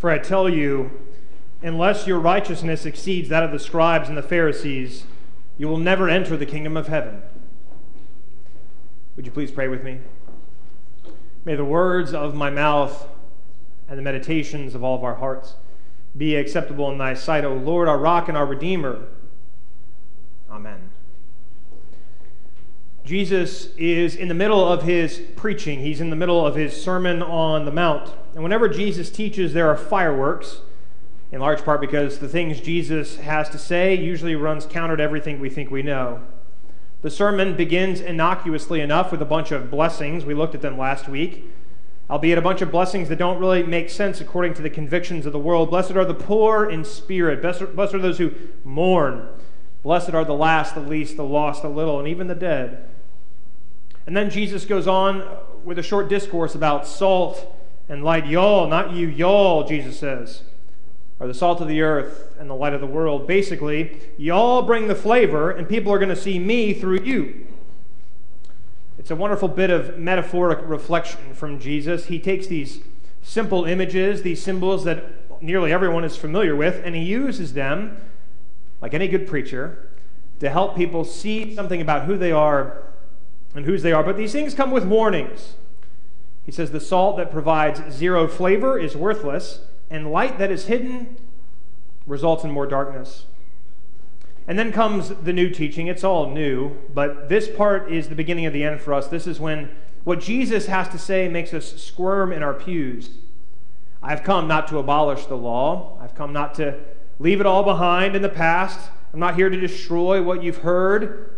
For 0.00 0.08
I 0.08 0.18
tell 0.18 0.48
you, 0.48 0.90
unless 1.62 2.06
your 2.06 2.18
righteousness 2.18 2.86
exceeds 2.86 3.28
that 3.28 3.42
of 3.42 3.52
the 3.52 3.58
scribes 3.58 4.08
and 4.08 4.16
the 4.16 4.22
Pharisees, 4.22 5.04
you 5.58 5.68
will 5.68 5.76
never 5.76 6.08
enter 6.08 6.38
the 6.38 6.46
kingdom 6.46 6.74
of 6.74 6.88
heaven. 6.88 7.20
Would 9.14 9.26
you 9.26 9.32
please 9.32 9.50
pray 9.50 9.68
with 9.68 9.84
me? 9.84 9.98
May 11.44 11.54
the 11.54 11.66
words 11.66 12.14
of 12.14 12.34
my 12.34 12.48
mouth 12.48 13.08
and 13.90 13.98
the 13.98 14.02
meditations 14.02 14.74
of 14.74 14.82
all 14.82 14.96
of 14.96 15.04
our 15.04 15.16
hearts 15.16 15.56
be 16.16 16.34
acceptable 16.34 16.90
in 16.90 16.96
thy 16.96 17.12
sight, 17.12 17.44
O 17.44 17.52
Lord, 17.52 17.86
our 17.86 17.98
rock 17.98 18.26
and 18.28 18.38
our 18.38 18.46
redeemer. 18.46 19.06
Amen. 20.50 20.90
Jesus 23.10 23.70
is 23.76 24.14
in 24.14 24.28
the 24.28 24.34
middle 24.34 24.64
of 24.64 24.84
his 24.84 25.20
preaching. 25.34 25.80
He's 25.80 26.00
in 26.00 26.10
the 26.10 26.16
middle 26.16 26.46
of 26.46 26.54
his 26.54 26.80
Sermon 26.80 27.24
on 27.24 27.64
the 27.64 27.72
Mount. 27.72 28.14
And 28.34 28.44
whenever 28.44 28.68
Jesus 28.68 29.10
teaches, 29.10 29.52
there 29.52 29.68
are 29.68 29.76
fireworks, 29.76 30.60
in 31.32 31.40
large 31.40 31.64
part 31.64 31.80
because 31.80 32.20
the 32.20 32.28
things 32.28 32.60
Jesus 32.60 33.16
has 33.16 33.48
to 33.48 33.58
say 33.58 33.96
usually 33.96 34.36
runs 34.36 34.64
counter 34.64 34.96
to 34.96 35.02
everything 35.02 35.40
we 35.40 35.50
think 35.50 35.72
we 35.72 35.82
know. 35.82 36.22
The 37.02 37.10
sermon 37.10 37.56
begins 37.56 38.00
innocuously 38.00 38.80
enough 38.80 39.10
with 39.10 39.20
a 39.20 39.24
bunch 39.24 39.50
of 39.50 39.72
blessings. 39.72 40.24
We 40.24 40.34
looked 40.34 40.54
at 40.54 40.62
them 40.62 40.78
last 40.78 41.08
week, 41.08 41.50
albeit 42.08 42.38
a 42.38 42.42
bunch 42.42 42.62
of 42.62 42.70
blessings 42.70 43.08
that 43.08 43.18
don't 43.18 43.40
really 43.40 43.64
make 43.64 43.90
sense 43.90 44.20
according 44.20 44.54
to 44.54 44.62
the 44.62 44.70
convictions 44.70 45.26
of 45.26 45.32
the 45.32 45.38
world. 45.40 45.70
Blessed 45.70 45.96
are 45.96 46.04
the 46.04 46.14
poor 46.14 46.70
in 46.70 46.84
spirit, 46.84 47.42
blessed 47.42 47.92
are 47.92 47.98
those 47.98 48.18
who 48.18 48.30
mourn. 48.62 49.26
Blessed 49.82 50.10
are 50.10 50.24
the 50.24 50.32
last, 50.32 50.76
the 50.76 50.80
least, 50.80 51.16
the 51.16 51.24
lost, 51.24 51.62
the 51.62 51.68
little, 51.68 51.98
and 51.98 52.06
even 52.06 52.28
the 52.28 52.36
dead. 52.36 52.86
And 54.10 54.16
then 54.16 54.28
Jesus 54.28 54.64
goes 54.64 54.88
on 54.88 55.24
with 55.62 55.78
a 55.78 55.84
short 55.84 56.08
discourse 56.08 56.56
about 56.56 56.84
salt 56.84 57.46
and 57.88 58.02
light. 58.02 58.26
Y'all, 58.26 58.66
not 58.66 58.90
you, 58.90 59.06
y'all, 59.06 59.62
Jesus 59.62 60.00
says, 60.00 60.42
are 61.20 61.28
the 61.28 61.32
salt 61.32 61.60
of 61.60 61.68
the 61.68 61.80
earth 61.80 62.34
and 62.36 62.50
the 62.50 62.54
light 62.54 62.74
of 62.74 62.80
the 62.80 62.88
world. 62.88 63.28
Basically, 63.28 64.00
y'all 64.18 64.62
bring 64.62 64.88
the 64.88 64.96
flavor, 64.96 65.52
and 65.52 65.68
people 65.68 65.92
are 65.92 65.98
going 66.00 66.08
to 66.08 66.16
see 66.16 66.40
me 66.40 66.74
through 66.74 67.02
you. 67.04 67.46
It's 68.98 69.12
a 69.12 69.14
wonderful 69.14 69.46
bit 69.46 69.70
of 69.70 69.96
metaphoric 69.96 70.58
reflection 70.64 71.32
from 71.32 71.60
Jesus. 71.60 72.06
He 72.06 72.18
takes 72.18 72.48
these 72.48 72.80
simple 73.22 73.64
images, 73.64 74.22
these 74.22 74.42
symbols 74.42 74.82
that 74.86 75.40
nearly 75.40 75.72
everyone 75.72 76.02
is 76.02 76.16
familiar 76.16 76.56
with, 76.56 76.82
and 76.84 76.96
he 76.96 77.02
uses 77.02 77.52
them 77.52 77.96
like 78.82 78.92
any 78.92 79.06
good 79.06 79.28
preacher, 79.28 79.88
to 80.40 80.50
help 80.50 80.74
people 80.74 81.04
see 81.04 81.54
something 81.54 81.80
about 81.80 82.06
who 82.06 82.18
they 82.18 82.32
are 82.32 82.89
and 83.54 83.64
whose 83.64 83.82
they 83.82 83.92
are. 83.92 84.02
But 84.02 84.16
these 84.16 84.32
things 84.32 84.54
come 84.54 84.70
with 84.70 84.84
warnings. 84.84 85.54
He 86.44 86.52
says 86.52 86.70
the 86.70 86.80
salt 86.80 87.16
that 87.16 87.30
provides 87.30 87.82
zero 87.92 88.26
flavor 88.26 88.78
is 88.78 88.96
worthless, 88.96 89.60
and 89.90 90.10
light 90.10 90.38
that 90.38 90.50
is 90.50 90.66
hidden 90.66 91.16
results 92.06 92.44
in 92.44 92.50
more 92.50 92.66
darkness. 92.66 93.26
And 94.46 94.58
then 94.58 94.72
comes 94.72 95.10
the 95.10 95.32
new 95.32 95.50
teaching. 95.50 95.86
It's 95.86 96.02
all 96.02 96.30
new, 96.30 96.76
but 96.92 97.28
this 97.28 97.48
part 97.48 97.92
is 97.92 98.08
the 98.08 98.14
beginning 98.14 98.46
of 98.46 98.52
the 98.52 98.64
end 98.64 98.80
for 98.80 98.94
us. 98.94 99.06
This 99.06 99.26
is 99.26 99.38
when 99.38 99.70
what 100.02 100.20
Jesus 100.20 100.66
has 100.66 100.88
to 100.88 100.98
say 100.98 101.28
makes 101.28 101.52
us 101.52 101.80
squirm 101.80 102.32
in 102.32 102.42
our 102.42 102.54
pews. 102.54 103.10
I've 104.02 104.24
come 104.24 104.48
not 104.48 104.66
to 104.68 104.78
abolish 104.78 105.26
the 105.26 105.36
law, 105.36 105.98
I've 106.00 106.14
come 106.14 106.32
not 106.32 106.54
to 106.54 106.78
Leave 107.20 107.38
it 107.38 107.46
all 107.46 107.62
behind 107.62 108.16
in 108.16 108.22
the 108.22 108.30
past. 108.30 108.90
I'm 109.12 109.20
not 109.20 109.34
here 109.34 109.50
to 109.50 109.60
destroy 109.60 110.22
what 110.22 110.42
you've 110.42 110.58
heard. 110.58 111.34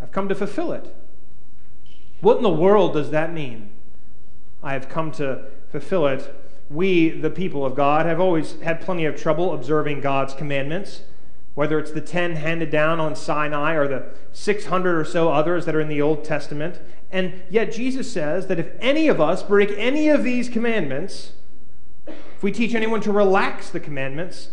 I've 0.00 0.12
come 0.12 0.28
to 0.28 0.36
fulfill 0.36 0.72
it. 0.72 0.94
What 2.20 2.36
in 2.36 2.42
the 2.42 2.50
world 2.50 2.92
does 2.92 3.10
that 3.10 3.32
mean? 3.32 3.70
I 4.62 4.74
have 4.74 4.88
come 4.88 5.10
to 5.12 5.44
fulfill 5.70 6.06
it. 6.06 6.34
We, 6.68 7.08
the 7.08 7.30
people 7.30 7.64
of 7.64 7.74
God, 7.74 8.06
have 8.06 8.20
always 8.20 8.60
had 8.60 8.80
plenty 8.80 9.04
of 9.04 9.16
trouble 9.16 9.54
observing 9.54 10.02
God's 10.02 10.34
commandments, 10.34 11.02
whether 11.54 11.78
it's 11.78 11.90
the 11.90 12.00
10 12.00 12.36
handed 12.36 12.70
down 12.70 13.00
on 13.00 13.16
Sinai 13.16 13.74
or 13.74 13.88
the 13.88 14.14
600 14.32 14.98
or 14.98 15.04
so 15.04 15.30
others 15.30 15.64
that 15.64 15.74
are 15.74 15.80
in 15.80 15.88
the 15.88 16.02
Old 16.02 16.24
Testament. 16.24 16.78
And 17.10 17.42
yet, 17.50 17.72
Jesus 17.72 18.12
says 18.12 18.46
that 18.46 18.58
if 18.58 18.70
any 18.80 19.08
of 19.08 19.20
us 19.20 19.42
break 19.42 19.70
any 19.76 20.08
of 20.08 20.22
these 20.22 20.48
commandments, 20.48 21.32
if 22.06 22.42
we 22.42 22.52
teach 22.52 22.74
anyone 22.74 23.00
to 23.00 23.12
relax 23.12 23.70
the 23.70 23.80
commandments, 23.80 24.50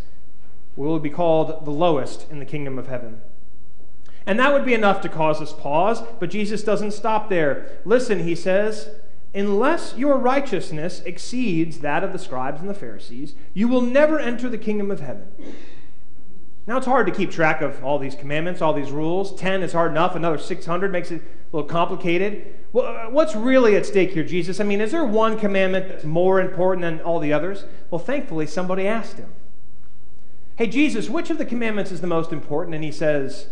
we 0.75 0.87
will 0.87 0.99
be 0.99 1.09
called 1.09 1.65
the 1.65 1.71
lowest 1.71 2.29
in 2.31 2.39
the 2.39 2.45
kingdom 2.45 2.79
of 2.79 2.87
heaven. 2.87 3.21
And 4.27 4.37
that 4.37 4.53
would 4.53 4.65
be 4.65 4.73
enough 4.73 5.01
to 5.01 5.09
cause 5.09 5.41
us 5.41 5.53
pause, 5.53 6.03
but 6.19 6.29
Jesus 6.29 6.61
doesn't 6.61 6.91
stop 6.91 7.29
there. 7.29 7.79
Listen, 7.85 8.23
he 8.25 8.35
says, 8.35 8.89
unless 9.33 9.95
your 9.97 10.17
righteousness 10.17 11.01
exceeds 11.05 11.79
that 11.79 12.03
of 12.03 12.11
the 12.11 12.19
scribes 12.19 12.59
and 12.59 12.69
the 12.69 12.73
Pharisees, 12.73 13.35
you 13.53 13.69
will 13.69 13.81
never 13.81 14.19
enter 14.19 14.49
the 14.49 14.57
kingdom 14.57 14.91
of 14.91 14.99
heaven. 14.99 15.31
Now, 16.67 16.75
it's 16.75 16.85
hard 16.85 17.07
to 17.07 17.13
keep 17.13 17.31
track 17.31 17.61
of 17.61 17.81
all 17.81 17.97
these 17.97 18.15
commandments, 18.15 18.61
all 18.61 18.73
these 18.73 18.91
rules. 18.91 19.33
10 19.35 19.63
is 19.63 19.71
hard 19.71 19.91
enough, 19.91 20.13
another 20.13 20.37
600 20.37 20.91
makes 20.91 21.09
it 21.09 21.21
a 21.21 21.55
little 21.55 21.69
complicated. 21.69 22.53
What's 22.73 23.33
really 23.33 23.77
at 23.77 23.85
stake 23.85 24.11
here, 24.11 24.25
Jesus? 24.25 24.59
I 24.59 24.65
mean, 24.65 24.81
is 24.81 24.91
there 24.91 25.05
one 25.05 25.39
commandment 25.39 25.87
that's 25.87 26.03
more 26.03 26.41
important 26.41 26.81
than 26.81 26.99
all 26.99 27.19
the 27.19 27.31
others? 27.31 27.63
Well, 27.89 27.99
thankfully, 27.99 28.45
somebody 28.45 28.85
asked 28.85 29.15
him. 29.15 29.31
Hey, 30.57 30.67
Jesus, 30.67 31.09
which 31.09 31.29
of 31.29 31.37
the 31.37 31.45
commandments 31.45 31.93
is 31.93 32.01
the 32.01 32.07
most 32.07 32.33
important? 32.33 32.75
And 32.75 32.83
he 32.83 32.91
says, 32.91 33.47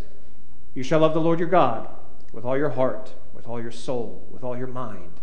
You 0.75 0.83
shall 0.83 0.99
love 0.99 1.13
the 1.13 1.21
Lord 1.21 1.39
your 1.39 1.47
God 1.47 1.87
with 2.33 2.45
all 2.45 2.57
your 2.57 2.71
heart, 2.71 3.15
with 3.33 3.47
all 3.47 3.61
your 3.61 3.71
soul, 3.71 4.27
with 4.29 4.43
all 4.43 4.57
your 4.57 4.67
mind, 4.67 5.21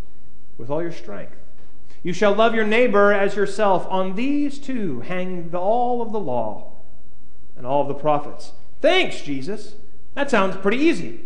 with 0.56 0.70
all 0.70 0.82
your 0.82 0.90
strength. 0.90 1.36
You 2.02 2.14
shall 2.14 2.34
love 2.34 2.54
your 2.54 2.66
neighbor 2.66 3.12
as 3.12 3.36
yourself. 3.36 3.86
On 3.88 4.16
these 4.16 4.58
two 4.58 5.00
hang 5.00 5.54
all 5.54 6.02
of 6.02 6.10
the 6.10 6.18
law 6.18 6.72
and 7.56 7.66
all 7.66 7.82
of 7.82 7.88
the 7.88 7.94
prophets. 7.94 8.52
Thanks, 8.80 9.20
Jesus. 9.20 9.76
That 10.14 10.30
sounds 10.30 10.56
pretty 10.56 10.78
easy. 10.78 11.20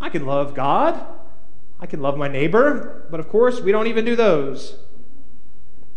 I 0.00 0.08
can 0.08 0.24
love 0.24 0.54
God. 0.54 1.04
I 1.80 1.86
can 1.86 2.00
love 2.00 2.16
my 2.16 2.28
neighbor. 2.28 3.06
But 3.10 3.20
of 3.20 3.28
course, 3.28 3.60
we 3.60 3.72
don't 3.72 3.88
even 3.88 4.04
do 4.04 4.16
those. 4.16 4.78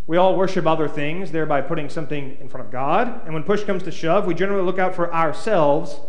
We 0.08 0.18
all 0.18 0.36
worship 0.36 0.66
other 0.66 0.88
things, 0.88 1.32
thereby 1.32 1.62
putting 1.62 1.90
something 1.90 2.38
in 2.42 2.50
front 2.50 2.66
of 2.66 2.72
God. 2.72 3.22
And 3.26 3.34
when 3.34 3.44
push 3.44 3.64
comes 3.64 3.84
to 3.84 3.92
shove, 3.92 4.26
we 4.26 4.34
generally 4.34 4.64
look 4.64 4.80
out 4.80 4.96
for 4.96 5.14
ourselves 5.14 6.00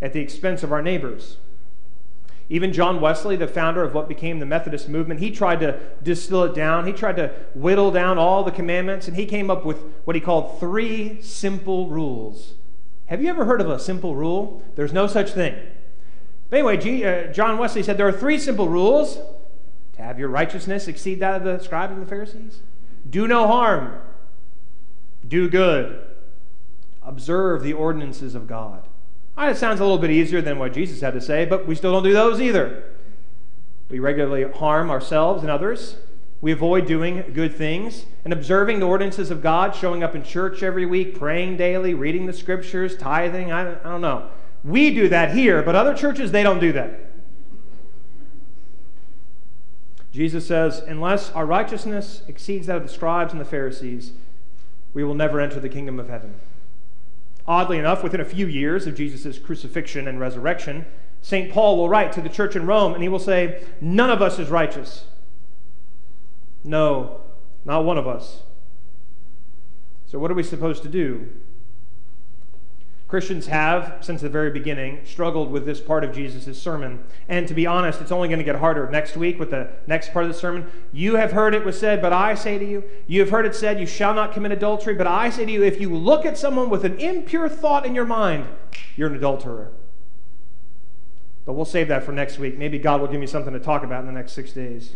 at 0.00 0.12
the 0.12 0.20
expense 0.20 0.62
of 0.62 0.72
our 0.72 0.82
neighbors. 0.82 1.38
Even 2.50 2.72
John 2.72 3.00
Wesley, 3.00 3.36
the 3.36 3.46
founder 3.46 3.82
of 3.84 3.92
what 3.94 4.08
became 4.08 4.38
the 4.38 4.46
Methodist 4.46 4.88
movement, 4.88 5.20
he 5.20 5.30
tried 5.30 5.60
to 5.60 5.78
distill 6.02 6.44
it 6.44 6.54
down. 6.54 6.86
He 6.86 6.92
tried 6.92 7.16
to 7.16 7.30
whittle 7.54 7.90
down 7.90 8.16
all 8.16 8.42
the 8.42 8.50
commandments, 8.50 9.06
and 9.06 9.16
he 9.16 9.26
came 9.26 9.50
up 9.50 9.66
with 9.66 9.82
what 10.04 10.16
he 10.16 10.20
called 10.20 10.58
three 10.58 11.20
simple 11.20 11.88
rules. 11.88 12.54
Have 13.06 13.22
you 13.22 13.28
ever 13.28 13.44
heard 13.44 13.60
of 13.60 13.68
a 13.68 13.78
simple 13.78 14.14
rule? 14.14 14.62
There's 14.76 14.92
no 14.92 15.06
such 15.06 15.32
thing. 15.32 15.54
But 16.48 16.58
anyway, 16.58 16.78
G, 16.78 17.04
uh, 17.04 17.32
John 17.32 17.58
Wesley 17.58 17.82
said 17.82 17.98
there 17.98 18.08
are 18.08 18.12
three 18.12 18.38
simple 18.38 18.68
rules 18.68 19.18
to 19.96 20.02
have 20.02 20.18
your 20.18 20.28
righteousness 20.28 20.88
exceed 20.88 21.20
that 21.20 21.36
of 21.36 21.44
the 21.44 21.58
scribes 21.62 21.92
and 21.92 22.00
the 22.00 22.06
Pharisees 22.06 22.60
do 23.08 23.26
no 23.26 23.46
harm. 23.46 23.98
Do 25.26 25.48
good. 25.48 26.00
Observe 27.02 27.62
the 27.62 27.72
ordinances 27.72 28.34
of 28.34 28.46
God. 28.46 28.87
Right, 29.38 29.50
it 29.50 29.56
sounds 29.56 29.78
a 29.78 29.84
little 29.84 29.98
bit 29.98 30.10
easier 30.10 30.42
than 30.42 30.58
what 30.58 30.72
Jesus 30.72 31.00
had 31.00 31.14
to 31.14 31.20
say, 31.20 31.44
but 31.44 31.64
we 31.64 31.76
still 31.76 31.92
don't 31.92 32.02
do 32.02 32.12
those 32.12 32.40
either. 32.40 32.82
We 33.88 34.00
regularly 34.00 34.42
harm 34.42 34.90
ourselves 34.90 35.42
and 35.42 35.50
others. 35.50 35.94
We 36.40 36.50
avoid 36.50 36.86
doing 36.86 37.22
good 37.34 37.54
things 37.54 38.06
and 38.24 38.32
observing 38.32 38.80
the 38.80 38.86
ordinances 38.86 39.30
of 39.30 39.40
God, 39.40 39.76
showing 39.76 40.02
up 40.02 40.16
in 40.16 40.24
church 40.24 40.64
every 40.64 40.86
week, 40.86 41.16
praying 41.16 41.56
daily, 41.56 41.94
reading 41.94 42.26
the 42.26 42.32
scriptures, 42.32 42.96
tithing. 42.96 43.52
I, 43.52 43.78
I 43.78 43.82
don't 43.84 44.00
know. 44.00 44.28
We 44.64 44.92
do 44.92 45.08
that 45.08 45.32
here, 45.36 45.62
but 45.62 45.76
other 45.76 45.94
churches, 45.94 46.32
they 46.32 46.42
don't 46.42 46.58
do 46.58 46.72
that. 46.72 46.98
Jesus 50.10 50.48
says, 50.48 50.80
Unless 50.80 51.30
our 51.30 51.46
righteousness 51.46 52.22
exceeds 52.26 52.66
that 52.66 52.78
of 52.78 52.82
the 52.82 52.88
scribes 52.88 53.32
and 53.32 53.40
the 53.40 53.44
Pharisees, 53.44 54.14
we 54.94 55.04
will 55.04 55.14
never 55.14 55.38
enter 55.38 55.60
the 55.60 55.68
kingdom 55.68 56.00
of 56.00 56.08
heaven. 56.08 56.34
Oddly 57.48 57.78
enough, 57.78 58.02
within 58.02 58.20
a 58.20 58.26
few 58.26 58.46
years 58.46 58.86
of 58.86 58.94
Jesus' 58.94 59.38
crucifixion 59.38 60.06
and 60.06 60.20
resurrection, 60.20 60.84
St. 61.22 61.50
Paul 61.50 61.78
will 61.78 61.88
write 61.88 62.12
to 62.12 62.20
the 62.20 62.28
church 62.28 62.54
in 62.54 62.66
Rome 62.66 62.92
and 62.92 63.02
he 63.02 63.08
will 63.08 63.18
say, 63.18 63.64
None 63.80 64.10
of 64.10 64.20
us 64.20 64.38
is 64.38 64.50
righteous. 64.50 65.06
No, 66.62 67.22
not 67.64 67.86
one 67.86 67.96
of 67.96 68.06
us. 68.06 68.42
So, 70.06 70.18
what 70.18 70.30
are 70.30 70.34
we 70.34 70.42
supposed 70.42 70.82
to 70.82 70.90
do? 70.90 71.28
Christians 73.08 73.46
have, 73.46 73.96
since 74.02 74.20
the 74.20 74.28
very 74.28 74.50
beginning, 74.50 75.00
struggled 75.06 75.50
with 75.50 75.64
this 75.64 75.80
part 75.80 76.04
of 76.04 76.12
Jesus' 76.12 76.60
sermon. 76.60 77.02
And 77.26 77.48
to 77.48 77.54
be 77.54 77.66
honest, 77.66 78.02
it's 78.02 78.12
only 78.12 78.28
going 78.28 78.38
to 78.38 78.44
get 78.44 78.56
harder 78.56 78.88
next 78.90 79.16
week 79.16 79.38
with 79.40 79.50
the 79.50 79.70
next 79.86 80.12
part 80.12 80.26
of 80.26 80.30
the 80.30 80.38
sermon. 80.38 80.70
You 80.92 81.16
have 81.16 81.32
heard 81.32 81.54
it 81.54 81.64
was 81.64 81.78
said, 81.80 82.02
but 82.02 82.12
I 82.12 82.34
say 82.34 82.58
to 82.58 82.64
you, 82.68 82.84
you 83.06 83.20
have 83.20 83.30
heard 83.30 83.46
it 83.46 83.54
said, 83.54 83.80
you 83.80 83.86
shall 83.86 84.12
not 84.12 84.34
commit 84.34 84.52
adultery. 84.52 84.92
But 84.92 85.06
I 85.06 85.30
say 85.30 85.46
to 85.46 85.50
you, 85.50 85.64
if 85.64 85.80
you 85.80 85.96
look 85.96 86.26
at 86.26 86.36
someone 86.36 86.68
with 86.68 86.84
an 86.84 86.98
impure 86.98 87.48
thought 87.48 87.86
in 87.86 87.94
your 87.94 88.04
mind, 88.04 88.46
you're 88.94 89.08
an 89.08 89.16
adulterer. 89.16 89.72
But 91.46 91.54
we'll 91.54 91.64
save 91.64 91.88
that 91.88 92.04
for 92.04 92.12
next 92.12 92.38
week. 92.38 92.58
Maybe 92.58 92.78
God 92.78 93.00
will 93.00 93.08
give 93.08 93.20
me 93.20 93.26
something 93.26 93.54
to 93.54 93.60
talk 93.60 93.84
about 93.84 94.00
in 94.00 94.06
the 94.06 94.12
next 94.12 94.32
six 94.32 94.52
days. 94.52 94.92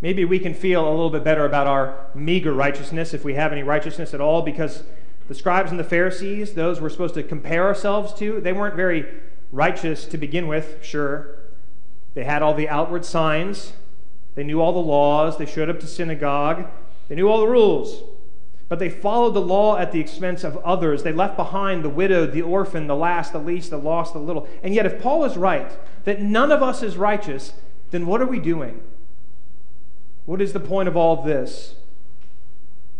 Maybe 0.00 0.24
we 0.24 0.38
can 0.38 0.54
feel 0.54 0.88
a 0.88 0.90
little 0.90 1.10
bit 1.10 1.24
better 1.24 1.44
about 1.44 1.66
our 1.66 2.06
meager 2.14 2.52
righteousness, 2.52 3.14
if 3.14 3.24
we 3.24 3.34
have 3.34 3.52
any 3.52 3.62
righteousness 3.62 4.14
at 4.14 4.20
all, 4.20 4.42
because 4.42 4.84
the 5.26 5.34
scribes 5.34 5.70
and 5.70 5.78
the 5.78 5.84
Pharisees, 5.84 6.54
those 6.54 6.80
we're 6.80 6.88
supposed 6.88 7.14
to 7.14 7.22
compare 7.22 7.66
ourselves 7.66 8.14
to, 8.14 8.40
they 8.40 8.52
weren't 8.52 8.76
very 8.76 9.06
righteous 9.50 10.04
to 10.06 10.16
begin 10.16 10.46
with, 10.46 10.78
sure. 10.82 11.36
They 12.14 12.24
had 12.24 12.42
all 12.42 12.54
the 12.54 12.68
outward 12.68 13.04
signs, 13.04 13.72
they 14.34 14.44
knew 14.44 14.60
all 14.60 14.72
the 14.72 14.78
laws, 14.78 15.36
they 15.36 15.46
showed 15.46 15.68
up 15.68 15.80
to 15.80 15.86
synagogue, 15.86 16.66
they 17.08 17.16
knew 17.16 17.28
all 17.28 17.40
the 17.40 17.48
rules. 17.48 18.02
But 18.68 18.78
they 18.78 18.90
followed 18.90 19.32
the 19.32 19.40
law 19.40 19.78
at 19.78 19.92
the 19.92 20.00
expense 20.00 20.44
of 20.44 20.58
others. 20.58 21.02
They 21.02 21.12
left 21.12 21.36
behind 21.36 21.82
the 21.82 21.88
widowed, 21.88 22.32
the 22.32 22.42
orphan, 22.42 22.86
the 22.86 22.94
last, 22.94 23.32
the 23.32 23.38
least, 23.38 23.70
the 23.70 23.78
lost, 23.78 24.12
the 24.12 24.18
little. 24.18 24.46
And 24.62 24.74
yet, 24.74 24.84
if 24.84 25.00
Paul 25.00 25.24
is 25.24 25.38
right 25.38 25.70
that 26.04 26.20
none 26.20 26.52
of 26.52 26.62
us 26.62 26.82
is 26.82 26.98
righteous, 26.98 27.54
then 27.90 28.06
what 28.06 28.20
are 28.20 28.26
we 28.26 28.38
doing? 28.38 28.82
What 30.28 30.42
is 30.42 30.52
the 30.52 30.60
point 30.60 30.90
of 30.90 30.94
all 30.94 31.22
this 31.22 31.74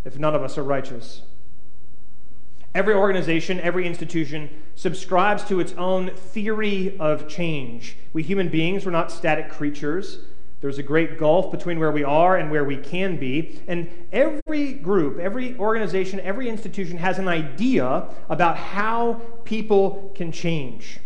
if 0.03 0.19
none 0.19 0.35
of 0.35 0.43
us 0.43 0.57
are 0.57 0.63
righteous? 0.63 1.21
Every 2.75 2.95
organization, 2.95 3.61
every 3.61 3.87
institution 3.87 4.49
subscribes 4.77 5.45
to 5.45 5.61
its 5.61 5.75
own 5.75 6.09
theory 6.09 6.97
of 6.99 7.29
change. 7.29 7.99
We 8.15 8.23
human 8.23 8.49
beings, 8.49 8.87
we're 8.87 8.93
not 8.93 9.13
static 9.13 9.51
creatures. 9.51 10.21
There's 10.63 10.79
a 10.79 10.83
great 10.83 11.19
gulf 11.19 11.51
between 11.51 11.79
where 11.79 11.93
we 11.93 12.03
are 12.03 12.39
and 12.39 12.51
where 12.51 12.65
we 12.65 12.79
can 12.79 13.19
be. 13.19 13.61
And 13.69 13.91
every 14.11 14.73
group, 14.73 15.19
every 15.19 15.55
organization, 15.59 16.21
every 16.21 16.49
institution 16.49 16.97
has 16.97 17.19
an 17.19 17.29
idea 17.29 18.09
about 18.31 18.57
how 18.57 19.21
people 19.45 20.13
can 20.15 20.33
change. 20.33 20.99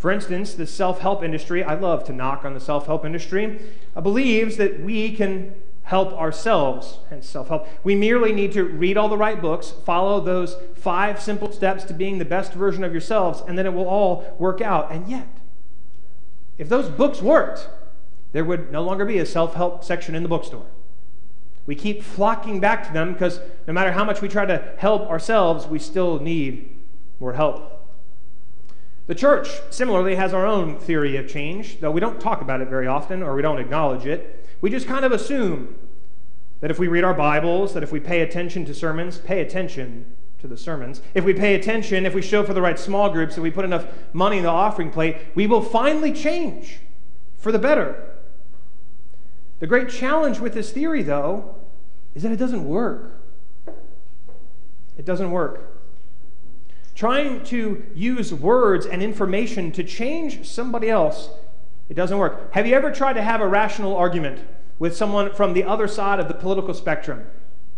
For 0.00 0.10
instance, 0.10 0.54
the 0.54 0.66
self 0.66 1.00
help 1.00 1.22
industry, 1.22 1.62
I 1.62 1.74
love 1.74 2.04
to 2.04 2.12
knock 2.14 2.46
on 2.46 2.54
the 2.54 2.60
self 2.60 2.86
help 2.86 3.04
industry, 3.04 3.60
uh, 3.94 4.00
believes 4.00 4.56
that 4.56 4.80
we 4.80 5.14
can 5.14 5.54
help 5.82 6.14
ourselves, 6.14 7.00
hence 7.10 7.28
self 7.28 7.48
help. 7.48 7.68
We 7.84 7.94
merely 7.94 8.32
need 8.32 8.52
to 8.52 8.64
read 8.64 8.96
all 8.96 9.10
the 9.10 9.18
right 9.18 9.38
books, 9.38 9.74
follow 9.84 10.18
those 10.18 10.56
five 10.74 11.20
simple 11.20 11.52
steps 11.52 11.84
to 11.84 11.92
being 11.92 12.16
the 12.16 12.24
best 12.24 12.54
version 12.54 12.82
of 12.82 12.92
yourselves, 12.92 13.42
and 13.46 13.58
then 13.58 13.66
it 13.66 13.74
will 13.74 13.86
all 13.86 14.34
work 14.38 14.62
out. 14.62 14.90
And 14.90 15.06
yet, 15.06 15.28
if 16.56 16.70
those 16.70 16.88
books 16.88 17.20
worked, 17.20 17.68
there 18.32 18.44
would 18.44 18.72
no 18.72 18.82
longer 18.82 19.04
be 19.04 19.18
a 19.18 19.26
self 19.26 19.52
help 19.52 19.84
section 19.84 20.14
in 20.14 20.22
the 20.22 20.30
bookstore. 20.30 20.66
We 21.66 21.74
keep 21.74 22.02
flocking 22.02 22.58
back 22.58 22.86
to 22.86 22.92
them 22.94 23.12
because 23.12 23.38
no 23.66 23.74
matter 23.74 23.92
how 23.92 24.04
much 24.04 24.22
we 24.22 24.28
try 24.28 24.46
to 24.46 24.72
help 24.78 25.10
ourselves, 25.10 25.66
we 25.66 25.78
still 25.78 26.18
need 26.20 26.74
more 27.20 27.34
help. 27.34 27.79
The 29.10 29.16
church, 29.16 29.48
similarly, 29.70 30.14
has 30.14 30.32
our 30.32 30.46
own 30.46 30.78
theory 30.78 31.16
of 31.16 31.28
change, 31.28 31.80
though 31.80 31.90
we 31.90 31.98
don't 31.98 32.20
talk 32.20 32.42
about 32.42 32.60
it 32.60 32.68
very 32.68 32.86
often 32.86 33.24
or 33.24 33.34
we 33.34 33.42
don't 33.42 33.58
acknowledge 33.58 34.06
it. 34.06 34.46
We 34.60 34.70
just 34.70 34.86
kind 34.86 35.04
of 35.04 35.10
assume 35.10 35.74
that 36.60 36.70
if 36.70 36.78
we 36.78 36.86
read 36.86 37.02
our 37.02 37.12
Bibles, 37.12 37.74
that 37.74 37.82
if 37.82 37.90
we 37.90 37.98
pay 37.98 38.20
attention 38.20 38.64
to 38.66 38.72
sermons, 38.72 39.18
pay 39.18 39.40
attention 39.40 40.14
to 40.38 40.46
the 40.46 40.56
sermons, 40.56 41.02
if 41.12 41.24
we 41.24 41.34
pay 41.34 41.56
attention, 41.56 42.06
if 42.06 42.14
we 42.14 42.22
show 42.22 42.44
for 42.44 42.54
the 42.54 42.62
right 42.62 42.78
small 42.78 43.10
groups, 43.10 43.36
if 43.36 43.42
we 43.42 43.50
put 43.50 43.64
enough 43.64 43.84
money 44.12 44.36
in 44.36 44.44
the 44.44 44.48
offering 44.48 44.92
plate, 44.92 45.16
we 45.34 45.48
will 45.48 45.60
finally 45.60 46.12
change 46.12 46.78
for 47.36 47.50
the 47.50 47.58
better. 47.58 48.14
The 49.58 49.66
great 49.66 49.88
challenge 49.88 50.38
with 50.38 50.54
this 50.54 50.70
theory, 50.70 51.02
though, 51.02 51.56
is 52.14 52.22
that 52.22 52.30
it 52.30 52.38
doesn't 52.38 52.64
work. 52.64 53.20
It 54.96 55.04
doesn't 55.04 55.32
work. 55.32 55.79
Trying 57.00 57.44
to 57.44 57.82
use 57.94 58.34
words 58.34 58.84
and 58.84 59.02
information 59.02 59.72
to 59.72 59.82
change 59.82 60.46
somebody 60.46 60.90
else, 60.90 61.30
it 61.88 61.94
doesn't 61.94 62.18
work. 62.18 62.52
Have 62.52 62.66
you 62.66 62.74
ever 62.74 62.92
tried 62.92 63.14
to 63.14 63.22
have 63.22 63.40
a 63.40 63.48
rational 63.48 63.96
argument 63.96 64.46
with 64.78 64.94
someone 64.94 65.32
from 65.32 65.54
the 65.54 65.64
other 65.64 65.88
side 65.88 66.20
of 66.20 66.28
the 66.28 66.34
political 66.34 66.74
spectrum? 66.74 67.24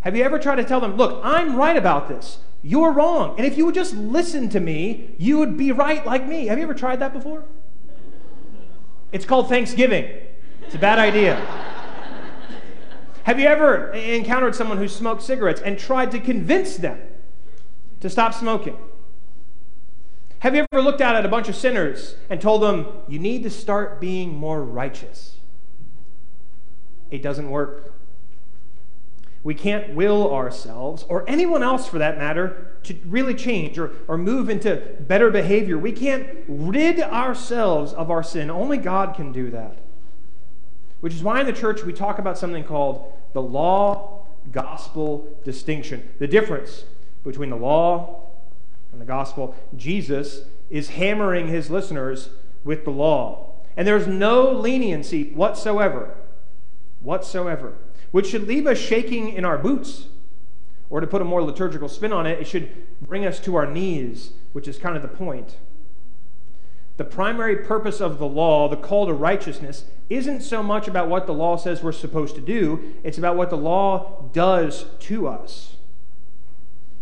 Have 0.01 0.17
you 0.17 0.25
ever 0.25 0.41
tried 0.41 0.57
to 0.57 0.65
tell 0.65 0.81
them, 0.81 0.97
look, 0.97 1.21
I'm 1.23 1.55
right 1.55 1.77
about 1.77 2.09
this, 2.09 2.39
you're 2.63 2.91
wrong, 2.91 3.37
and 3.39 3.47
if 3.47 3.57
you 3.57 3.65
would 3.65 3.77
just 3.77 3.95
listen 3.95 4.49
to 4.49 4.59
me, 4.59 5.15
you 5.19 5.39
would 5.39 5.57
be 5.57 5.71
right 5.71 6.05
like 6.05 6.27
me? 6.27 6.47
Have 6.47 6.59
you 6.59 6.65
ever 6.65 6.75
tried 6.75 6.99
that 6.99 7.13
before? 7.13 7.45
It's 9.13 9.25
called 9.25 9.49
Thanksgiving. 9.49 10.11
It's 10.63 10.75
a 10.75 10.79
bad 10.79 10.99
idea. 10.99 11.37
Have 13.23 13.39
you 13.39 13.47
ever 13.47 13.93
encountered 13.93 14.57
someone 14.57 14.79
who 14.79 14.89
smoked 14.89 15.23
cigarettes 15.23 15.61
and 15.61 15.79
tried 15.79 16.11
to 16.11 16.19
convince 16.19 16.77
them 16.77 17.01
to 18.01 18.11
stop 18.11 18.35
smoking? 18.35 18.77
Have 20.43 20.57
you 20.57 20.67
ever 20.73 20.83
looked 20.83 21.01
out 21.01 21.15
at 21.15 21.25
a 21.25 21.29
bunch 21.29 21.49
of 21.49 21.55
sinners 21.55 22.17
and 22.29 22.41
told 22.41 22.63
them, 22.63 22.89
you 23.07 23.21
need 23.21 23.45
to 23.45 23.51
start 23.51 24.01
being 24.01 24.35
more 24.35 24.61
righteous? 24.65 25.37
It 27.13 27.23
doesn't 27.23 27.49
work. 27.49 27.95
We 29.45 29.55
can't 29.55 29.95
will 29.95 30.35
ourselves, 30.35 31.07
or 31.09 31.25
anyone 31.31 31.63
else 31.63 31.87
for 31.87 32.01
that 32.01 32.19
matter, 32.19 32.77
to 32.83 32.97
really 33.07 33.35
change 33.35 33.79
or, 33.79 33.93
or 34.09 34.19
move 34.19 34.51
into 34.51 34.83
better 34.99 35.31
behavior. 35.31 35.79
We 35.79 35.93
can't 35.93 36.27
rid 36.49 36.99
ourselves 36.99 37.93
of 37.93 38.11
our 38.11 38.25
sin. 38.25 38.51
Only 38.51 38.79
God 38.79 39.15
can 39.15 39.31
do 39.31 39.49
that. 39.51 39.79
Which 40.99 41.15
is 41.15 41.23
why 41.23 41.39
in 41.39 41.47
the 41.47 41.53
church 41.53 41.85
we 41.85 41.93
talk 41.93 42.19
about 42.19 42.37
something 42.37 42.65
called 42.65 43.13
the 43.33 43.43
law 43.43 44.27
gospel 44.51 45.39
distinction. 45.45 46.09
The 46.19 46.27
difference 46.27 46.83
between 47.23 47.51
the 47.51 47.57
law 47.57 48.22
the 49.03 49.07
gospel. 49.07 49.55
Jesus 49.77 50.43
is 50.71 50.91
hammering 50.91 51.49
his 51.49 51.71
listeners 51.71 52.31
with 52.63 52.85
the 52.85 52.91
law. 52.91 53.51
And 53.77 53.87
there's 53.87 54.07
no 54.07 54.51
leniency 54.51 55.33
whatsoever, 55.33 56.15
whatsoever, 57.01 57.75
which 58.13 58.29
should 58.29 58.47
leave 58.47 58.67
us 58.67 58.79
shaking 58.79 59.31
in 59.31 59.45
our 59.45 59.59
boots. 59.59 60.07
Or 60.89 61.01
to 61.01 61.07
put 61.07 61.23
a 61.23 61.25
more 61.25 61.43
liturgical 61.43 61.89
spin 61.89 62.13
on 62.13 62.27
it, 62.27 62.39
it 62.39 62.47
should 62.47 62.71
bring 63.01 63.27
us 63.27 63.41
to 63.41 63.57
our 63.57 63.67
knees, 63.67 64.33
which 64.53 64.69
is 64.69 64.79
kind 64.79 64.95
of 64.95 65.03
the 65.03 65.09
point. 65.09 65.57
The 66.99 67.05
primary 67.05 67.57
purpose 67.57 68.01
of 68.01 68.19
the 68.19 68.29
law, 68.29 68.69
the 68.69 68.77
call 68.77 69.07
to 69.07 69.15
righteousness, 69.15 69.87
isn't 70.11 70.43
so 70.43 70.63
much 70.63 70.87
about 70.87 71.09
what 71.09 71.27
the 71.27 71.35
law 71.35 71.57
says 71.57 71.83
we're 71.83 71.93
supposed 71.93 72.35
to 72.37 72.43
do, 72.43 72.95
it's 73.03 73.19
about 73.19 73.37
what 73.37 73.51
the 73.51 73.57
law 73.57 74.29
does 74.33 74.85
to 75.01 75.27
us. 75.27 75.77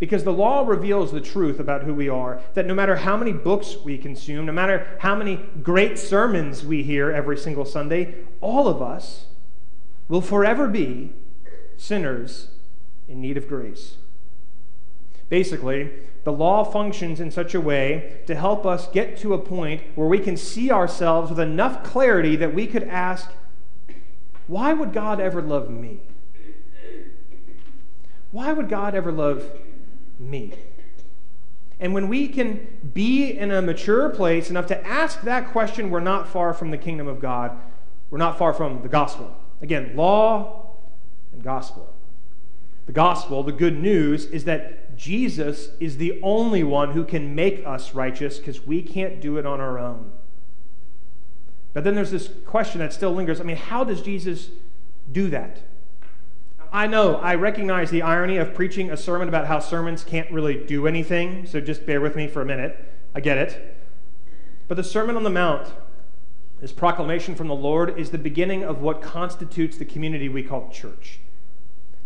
Because 0.00 0.24
the 0.24 0.32
law 0.32 0.66
reveals 0.66 1.12
the 1.12 1.20
truth 1.20 1.60
about 1.60 1.84
who 1.84 1.94
we 1.94 2.08
are, 2.08 2.40
that 2.54 2.66
no 2.66 2.74
matter 2.74 2.96
how 2.96 3.18
many 3.18 3.32
books 3.32 3.76
we 3.84 3.98
consume, 3.98 4.46
no 4.46 4.52
matter 4.52 4.96
how 5.00 5.14
many 5.14 5.36
great 5.62 5.98
sermons 5.98 6.64
we 6.64 6.82
hear 6.82 7.12
every 7.12 7.36
single 7.36 7.66
Sunday, 7.66 8.14
all 8.40 8.66
of 8.66 8.80
us 8.80 9.26
will 10.08 10.22
forever 10.22 10.66
be 10.66 11.12
sinners 11.76 12.48
in 13.08 13.20
need 13.20 13.36
of 13.36 13.46
grace. 13.46 13.96
Basically, 15.28 15.90
the 16.24 16.32
law 16.32 16.64
functions 16.64 17.20
in 17.20 17.30
such 17.30 17.54
a 17.54 17.60
way 17.60 18.22
to 18.26 18.34
help 18.34 18.64
us 18.64 18.88
get 18.88 19.18
to 19.18 19.34
a 19.34 19.38
point 19.38 19.82
where 19.94 20.08
we 20.08 20.18
can 20.18 20.36
see 20.36 20.70
ourselves 20.70 21.28
with 21.28 21.38
enough 21.38 21.84
clarity 21.84 22.36
that 22.36 22.54
we 22.54 22.66
could 22.66 22.84
ask, 22.84 23.30
why 24.46 24.72
would 24.72 24.94
God 24.94 25.20
ever 25.20 25.42
love 25.42 25.68
me? 25.68 26.00
Why 28.32 28.52
would 28.52 28.68
God 28.68 28.94
ever 28.94 29.12
love 29.12 29.44
me? 30.20 30.52
And 31.80 31.94
when 31.94 32.08
we 32.08 32.28
can 32.28 32.66
be 32.92 33.30
in 33.30 33.50
a 33.50 33.62
mature 33.62 34.10
place 34.10 34.50
enough 34.50 34.66
to 34.66 34.86
ask 34.86 35.22
that 35.22 35.50
question, 35.50 35.90
we're 35.90 36.00
not 36.00 36.28
far 36.28 36.52
from 36.52 36.70
the 36.70 36.78
kingdom 36.78 37.08
of 37.08 37.20
God. 37.20 37.58
We're 38.10 38.18
not 38.18 38.36
far 38.38 38.52
from 38.52 38.82
the 38.82 38.88
gospel. 38.88 39.34
Again, 39.62 39.96
law 39.96 40.76
and 41.32 41.42
gospel. 41.42 41.94
The 42.86 42.92
gospel, 42.92 43.42
the 43.42 43.52
good 43.52 43.78
news, 43.78 44.26
is 44.26 44.44
that 44.44 44.96
Jesus 44.96 45.70
is 45.80 45.96
the 45.96 46.20
only 46.22 46.62
one 46.62 46.92
who 46.92 47.04
can 47.04 47.34
make 47.34 47.64
us 47.64 47.94
righteous 47.94 48.38
because 48.38 48.66
we 48.66 48.82
can't 48.82 49.20
do 49.20 49.38
it 49.38 49.46
on 49.46 49.60
our 49.60 49.78
own. 49.78 50.12
But 51.72 51.84
then 51.84 51.94
there's 51.94 52.10
this 52.10 52.28
question 52.44 52.80
that 52.80 52.92
still 52.92 53.12
lingers. 53.12 53.40
I 53.40 53.44
mean, 53.44 53.56
how 53.56 53.84
does 53.84 54.02
Jesus 54.02 54.50
do 55.10 55.30
that? 55.30 55.62
I 56.72 56.86
know, 56.86 57.16
I 57.16 57.34
recognize 57.34 57.90
the 57.90 58.02
irony 58.02 58.36
of 58.36 58.54
preaching 58.54 58.90
a 58.90 58.96
sermon 58.96 59.28
about 59.28 59.46
how 59.46 59.58
sermons 59.58 60.04
can't 60.04 60.30
really 60.30 60.54
do 60.54 60.86
anything, 60.86 61.44
so 61.46 61.60
just 61.60 61.84
bear 61.84 62.00
with 62.00 62.14
me 62.14 62.28
for 62.28 62.42
a 62.42 62.46
minute. 62.46 62.92
I 63.12 63.20
get 63.20 63.38
it. 63.38 63.76
But 64.68 64.76
the 64.76 64.84
Sermon 64.84 65.16
on 65.16 65.24
the 65.24 65.30
Mount, 65.30 65.72
this 66.60 66.70
proclamation 66.70 67.34
from 67.34 67.48
the 67.48 67.56
Lord, 67.56 67.98
is 67.98 68.10
the 68.10 68.18
beginning 68.18 68.62
of 68.62 68.80
what 68.80 69.02
constitutes 69.02 69.76
the 69.76 69.84
community 69.84 70.28
we 70.28 70.44
call 70.44 70.70
church. 70.70 71.18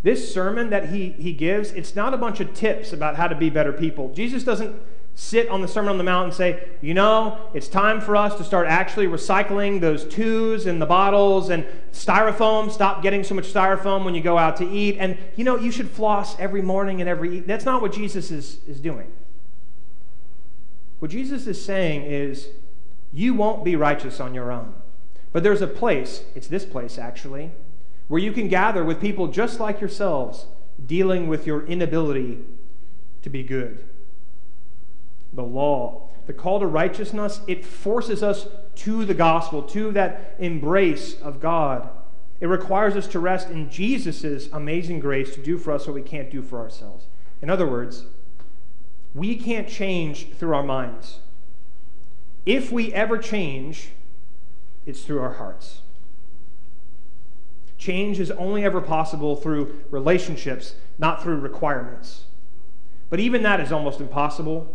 This 0.01 0.33
sermon 0.33 0.71
that 0.71 0.89
he, 0.89 1.09
he 1.11 1.33
gives, 1.33 1.71
it's 1.71 1.95
not 1.95 2.15
a 2.15 2.17
bunch 2.17 2.39
of 2.39 2.55
tips 2.55 2.91
about 2.91 3.17
how 3.17 3.27
to 3.27 3.35
be 3.35 3.51
better 3.51 3.71
people. 3.71 4.11
Jesus 4.13 4.43
doesn't 4.43 4.81
sit 5.15 5.47
on 5.47 5.61
the 5.61 5.67
Sermon 5.67 5.91
on 5.91 5.97
the 5.97 6.03
Mount 6.03 6.25
and 6.25 6.33
say, 6.33 6.67
you 6.81 6.93
know, 6.93 7.49
it's 7.53 7.69
time 7.69 8.01
for 8.01 8.17
us 8.17 8.35
to 8.35 8.43
start 8.43 8.67
actually 8.67 9.07
recycling 9.07 9.79
those 9.79 10.03
twos 10.05 10.65
and 10.65 10.81
the 10.81 10.85
bottles 10.85 11.49
and 11.49 11.65
styrofoam. 11.93 12.69
Stop 12.69 13.01
getting 13.01 13.23
so 13.23 13.33
much 13.33 13.51
styrofoam 13.51 14.03
when 14.03 14.13
you 14.13 14.21
go 14.21 14.37
out 14.37 14.57
to 14.57 14.69
eat. 14.69 14.97
And, 14.99 15.17
you 15.37 15.45
know, 15.45 15.57
you 15.57 15.71
should 15.71 15.89
floss 15.89 16.37
every 16.37 16.61
morning 16.61 16.99
and 16.99 17.09
every. 17.09 17.39
That's 17.39 17.63
not 17.63 17.81
what 17.81 17.93
Jesus 17.93 18.29
is, 18.29 18.59
is 18.67 18.81
doing. 18.81 19.11
What 20.99 21.11
Jesus 21.11 21.47
is 21.47 21.63
saying 21.63 22.03
is, 22.03 22.49
you 23.13 23.33
won't 23.33 23.63
be 23.63 23.77
righteous 23.77 24.19
on 24.19 24.33
your 24.33 24.51
own. 24.51 24.73
But 25.31 25.43
there's 25.43 25.61
a 25.61 25.67
place, 25.67 26.23
it's 26.35 26.47
this 26.47 26.65
place 26.65 26.97
actually, 26.97 27.51
where 28.09 28.21
you 28.21 28.33
can 28.33 28.49
gather 28.49 28.83
with 28.83 28.99
people 28.99 29.27
just 29.27 29.59
like 29.59 29.79
yourselves, 29.79 30.47
dealing 30.85 31.27
with 31.27 31.47
your 31.47 31.65
inability 31.65 32.39
to 33.21 33.29
be 33.29 33.43
good. 33.43 33.85
The 35.35 35.43
law, 35.43 36.09
the 36.25 36.33
call 36.33 36.59
to 36.59 36.67
righteousness, 36.67 37.41
it 37.47 37.63
forces 37.63 38.23
us 38.23 38.47
to 38.75 39.05
the 39.05 39.13
gospel, 39.13 39.61
to 39.63 39.91
that 39.91 40.35
embrace 40.39 41.19
of 41.21 41.39
God. 41.39 41.89
It 42.39 42.47
requires 42.47 42.95
us 42.95 43.07
to 43.07 43.19
rest 43.19 43.49
in 43.49 43.69
Jesus' 43.69 44.49
amazing 44.51 44.99
grace 44.99 45.33
to 45.35 45.41
do 45.41 45.57
for 45.57 45.71
us 45.71 45.87
what 45.87 45.93
we 45.93 46.01
can't 46.01 46.29
do 46.29 46.41
for 46.41 46.59
ourselves. 46.59 47.05
In 47.41 47.49
other 47.49 47.67
words, 47.67 48.05
we 49.13 49.35
can't 49.37 49.69
change 49.69 50.29
through 50.33 50.53
our 50.53 50.63
minds. 50.63 51.19
If 52.45 52.71
we 52.71 52.93
ever 52.93 53.17
change, 53.17 53.89
it's 54.85 55.01
through 55.01 55.21
our 55.21 55.33
hearts. 55.33 55.81
Change 57.77 58.19
is 58.19 58.31
only 58.31 58.63
ever 58.63 58.81
possible 58.81 59.35
through 59.35 59.83
relationships, 59.89 60.75
not 60.97 61.21
through 61.21 61.39
requirements. 61.39 62.25
But 63.09 63.19
even 63.19 63.43
that 63.43 63.59
is 63.59 63.71
almost 63.71 63.99
impossible. 63.99 64.73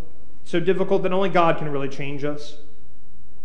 So 0.50 0.59
difficult 0.59 1.04
that 1.04 1.12
only 1.12 1.28
God 1.28 1.59
can 1.59 1.69
really 1.69 1.88
change 1.88 2.25
us. 2.25 2.57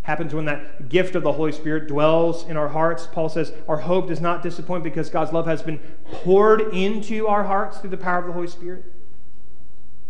Happens 0.02 0.34
when 0.34 0.46
that 0.46 0.90
gift 0.90 1.14
of 1.14 1.22
the 1.22 1.34
Holy 1.34 1.52
Spirit 1.52 1.88
dwells 1.88 2.50
in 2.50 2.58
our 2.58 2.70
hearts. 2.70 3.06
Paul 3.06 3.30
says, 3.30 3.54
Our 3.68 3.78
hope 3.78 4.08
does 4.08 4.22
not 4.22 4.42
disappoint 4.42 4.84
because 4.84 5.12
God's 5.12 5.32
love 5.32 5.46
has 5.46 5.62
been 5.62 5.78
poured 6.06 6.62
into 6.74 7.28
our 7.28 7.44
hearts 7.44 7.78
through 7.78 7.92
the 7.92 7.98
power 7.98 8.22
of 8.22 8.26
the 8.26 8.34
Holy 8.34 8.48
Spirit. 8.48 8.92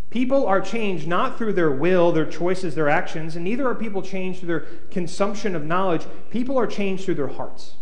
People 0.09 0.47
are 0.47 0.61
changed 0.61 1.05
not 1.05 1.37
through 1.37 1.51
their 1.51 1.69
will, 1.69 2.13
their 2.13 2.25
choices, 2.25 2.75
their 2.75 2.87
actions, 2.87 3.35
and 3.35 3.43
neither 3.43 3.67
are 3.67 3.75
people 3.75 4.01
changed 4.01 4.39
through 4.39 4.47
their 4.47 4.65
consumption 4.89 5.53
of 5.53 5.65
knowledge. 5.65 6.05
People 6.29 6.57
are 6.57 6.65
changed 6.65 7.03
through 7.03 7.15
their 7.15 7.27
hearts, 7.27 7.73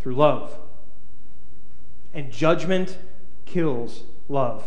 through 0.00 0.16
love. 0.16 0.58
And 2.12 2.32
judgment 2.32 2.98
kills 3.46 4.02
love. 4.28 4.64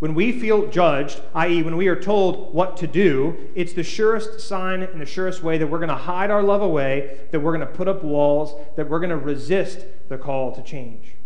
When 0.00 0.14
we 0.14 0.32
feel 0.32 0.66
judged, 0.66 1.20
i.e., 1.34 1.62
when 1.62 1.76
we 1.76 1.86
are 1.88 2.00
told 2.00 2.54
what 2.54 2.78
to 2.78 2.86
do, 2.86 3.36
it's 3.54 3.74
the 3.74 3.82
surest 3.82 4.40
sign 4.40 4.82
and 4.82 4.98
the 4.98 5.04
surest 5.04 5.42
way 5.42 5.58
that 5.58 5.66
we're 5.66 5.78
going 5.78 5.90
to 5.90 5.94
hide 5.94 6.30
our 6.30 6.42
love 6.42 6.62
away, 6.62 7.18
that 7.32 7.40
we're 7.40 7.54
going 7.54 7.66
to 7.66 7.74
put 7.74 7.86
up 7.86 8.02
walls, 8.02 8.54
that 8.76 8.88
we're 8.88 8.98
going 8.98 9.10
to 9.10 9.18
resist 9.18 9.84
the 10.08 10.16
call 10.16 10.54
to 10.54 10.62
change. 10.62 11.16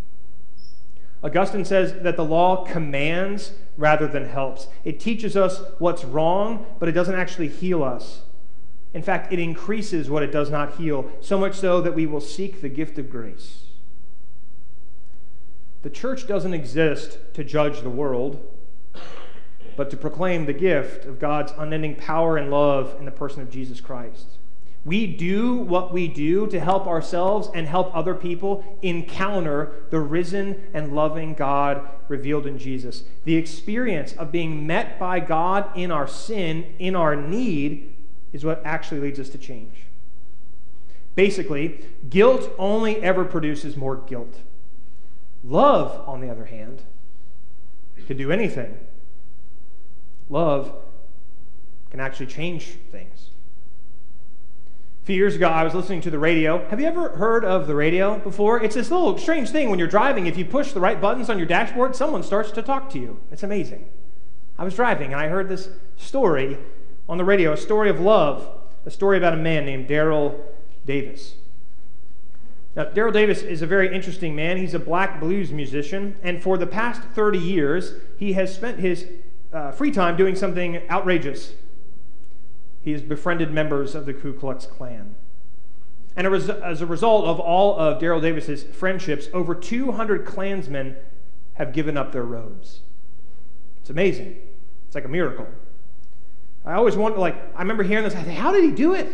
Augustine 1.23 1.65
says 1.65 2.03
that 2.03 2.17
the 2.17 2.25
law 2.25 2.65
commands 2.65 3.53
rather 3.77 4.09
than 4.09 4.29
helps. 4.29 4.67
It 4.83 4.99
teaches 4.99 5.37
us 5.37 5.63
what's 5.79 6.05
wrong, 6.05 6.67
but 6.81 6.89
it 6.89 6.93
doesn't 6.93 7.15
actually 7.15 7.49
heal 7.49 7.85
us. 7.85 8.23
In 8.93 9.03
fact, 9.03 9.33
it 9.33 9.39
increases 9.39 10.11
what 10.11 10.25
it 10.25 10.33
does 10.33 10.51
not 10.51 10.79
heal, 10.79 11.09
so 11.21 11.39
much 11.39 11.55
so 11.55 11.81
that 11.81 11.95
we 11.95 12.07
will 12.07 12.21
seek 12.21 12.61
the 12.61 12.69
gift 12.69 12.99
of 12.99 13.09
grace. 13.09 13.67
The 15.83 15.91
church 15.91 16.27
doesn't 16.27 16.55
exist 16.55 17.19
to 17.35 17.45
judge 17.45 17.83
the 17.83 17.91
world, 17.91 18.54
but 19.77 19.91
to 19.91 19.97
proclaim 19.97 20.47
the 20.47 20.53
gift 20.53 21.05
of 21.05 21.19
God's 21.19 21.53
unending 21.59 21.97
power 21.97 22.37
and 22.37 22.51
love 22.51 22.97
in 22.99 23.05
the 23.05 23.11
person 23.11 23.43
of 23.43 23.51
Jesus 23.51 23.81
Christ. 23.81 24.39
We 24.85 25.07
do 25.07 25.57
what 25.57 25.93
we 25.93 26.09
do 26.09 26.47
to 26.49 26.61
help 26.61 26.87
ourselves 26.87 27.49
and 27.55 27.67
help 27.67 27.95
other 27.97 28.15
people 28.15 28.79
encounter 28.83 29.85
the 29.91 30.01
risen 30.01 30.69
and 30.75 30.95
loving 30.95 31.33
God 31.33 31.89
revealed 32.09 32.47
in 32.47 32.59
Jesus. 32.59 33.05
The 33.25 33.37
experience 33.37 34.13
of 34.13 34.31
being 34.31 34.67
met 34.67 34.99
by 34.99 35.21
God 35.21 35.75
in 35.75 35.91
our 35.91 36.07
sin, 36.07 36.75
in 36.79 36.95
our 36.95 37.17
need, 37.17 37.97
is 38.33 38.45
what 38.45 38.61
actually 38.65 39.01
leads 39.01 39.19
us 39.19 39.31
to 39.31 39.39
change. 39.39 39.85
Basically, 41.15 41.85
guilt 42.11 42.51
only 42.59 43.01
ever 43.03 43.25
produces 43.25 43.77
more 43.77 43.97
guilt. 43.97 44.41
Love, 45.43 46.07
on 46.09 46.21
the 46.21 46.29
other 46.29 46.47
hand, 46.47 46.83
can 48.07 48.17
do 48.17 48.31
anything. 48.31 48.77
Love 50.29 50.75
can 51.91 52.01
actually 52.01 52.27
change 52.27 52.77
things. 52.91 53.31
A 55.03 55.07
few 55.07 55.17
years 55.17 55.35
ago, 55.35 55.49
I 55.49 55.65
was 55.65 55.75
listening 55.75 56.01
to 56.01 56.11
the 56.11 56.19
radio. 56.19 56.67
Have 56.69 56.81
you 56.81 56.87
ever 56.87 57.11
heard 57.11 57.45
of 57.45 57.67
the 57.67 57.75
radio 57.75 58.19
before? 58.19 58.63
It's 58.63 58.75
this 58.75 58.91
little 58.91 59.19
strange 59.19 59.51
thing 59.51 59.69
when 59.69 59.79
you're 59.79 59.87
driving. 59.87 60.27
If 60.27 60.39
you 60.39 60.47
push 60.47 60.73
the 60.73 60.81
right 60.81 60.99
buttons 60.99 61.29
on 61.29 61.37
your 61.37 61.47
dashboard, 61.47 61.95
someone 61.95 62.23
starts 62.23 62.51
to 62.53 62.63
talk 62.63 62.89
to 62.91 62.99
you. 62.99 63.21
It's 63.31 63.43
amazing. 63.43 63.87
I 64.59 64.65
was 64.65 64.75
driving 64.75 65.13
and 65.13 65.21
I 65.21 65.29
heard 65.29 65.49
this 65.49 65.69
story 65.97 66.57
on 67.09 67.19
the 67.19 67.25
radio 67.25 67.53
a 67.53 67.57
story 67.57 67.91
of 67.91 68.01
love, 68.01 68.49
a 68.87 68.91
story 68.91 69.19
about 69.19 69.35
a 69.35 69.37
man 69.37 69.67
named 69.67 69.89
Daryl 69.89 70.41
Davis. 70.87 71.35
Now, 72.75 72.85
Daryl 72.87 73.13
Davis 73.13 73.43
is 73.43 73.63
a 73.63 73.67
very 73.67 73.95
interesting 73.95 74.35
man. 74.35 74.57
He's 74.57 74.75
a 74.75 74.79
black 74.79 75.21
blues 75.21 75.53
musician, 75.53 76.17
and 76.23 76.43
for 76.43 76.59
the 76.59 76.67
past 76.67 77.03
30 77.03 77.39
years, 77.39 77.95
he 78.19 78.33
has 78.33 78.55
spent 78.55 78.81
his 78.81 79.07
uh, 79.55 79.71
free 79.71 79.91
time 79.91 80.17
doing 80.17 80.35
something 80.35 80.83
outrageous 80.91 81.55
he 82.85 82.93
has 82.93 83.01
befriended 83.01 83.51
members 83.51 83.95
of 83.95 84.05
the 84.05 84.13
Ku 84.13 84.35
Klux 84.35 84.67
Klan. 84.67 85.15
And 86.17 86.27
as 86.27 86.83
a 86.83 86.87
result 86.87 87.25
of 87.25 87.41
all 87.41 87.79
of 87.79 88.01
Daryl 88.01 88.21
Davis's 88.21 88.63
friendships, 88.63 89.29
over 89.33 89.55
200 89.55 90.27
Klansmen 90.27 90.97
have 91.55 91.73
given 91.73 91.97
up 91.97 92.13
their 92.13 92.23
robes. 92.23 92.81
It's 93.81 93.89
amazing. 93.89 94.37
It's 94.87 94.95
like 94.95 95.07
a 95.07 95.09
miracle. 95.09 95.47
I 96.65 96.75
always 96.75 96.95
wonder, 96.95 97.19
like, 97.19 97.37
I 97.57 97.61
remember 97.61 97.83
hearing 97.83 98.05
this. 98.05 98.15
I 98.15 98.23
think, 98.23 98.39
how 98.39 98.53
did 98.53 98.65
he 98.65 98.71
do 98.71 98.95
it? 98.95 99.11